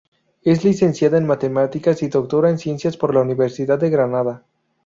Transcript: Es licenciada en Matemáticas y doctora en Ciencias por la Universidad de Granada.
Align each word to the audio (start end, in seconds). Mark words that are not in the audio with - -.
Es 0.41 0.63
licenciada 0.63 1.19
en 1.19 1.27
Matemáticas 1.27 2.01
y 2.01 2.07
doctora 2.09 2.49
en 2.49 2.57
Ciencias 2.57 2.97
por 2.97 3.13
la 3.13 3.21
Universidad 3.21 3.77
de 3.77 3.91
Granada. 3.91 4.43